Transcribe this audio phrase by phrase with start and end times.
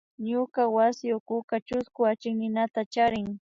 [0.29, 3.27] Ñuka wasi ukuka chusku achikninata charin